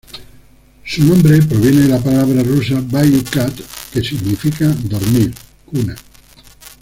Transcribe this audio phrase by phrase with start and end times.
[0.83, 3.61] Su nombre proviene de la palabra rusa "баюкать",
[3.93, 5.31] que significa dormir.